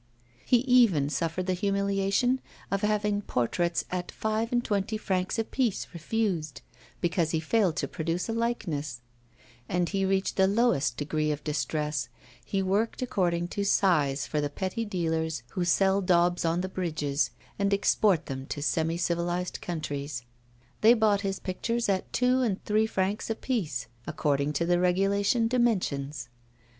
[0.43, 5.85] He even suffered the humiliation of having portraits at five and twenty francs a piece
[5.93, 6.61] refused,
[7.01, 9.01] because he failed to produce a likeness;
[9.69, 12.09] and he reached the lowest degree of distress
[12.43, 17.29] he worked according to size for the petty dealers who sell daubs on the bridges,
[17.59, 20.23] and export them to semi civilised countries.
[20.81, 25.47] They bought his pictures at two and three francs a piece, according to the regulation
[25.47, 26.27] dimensions.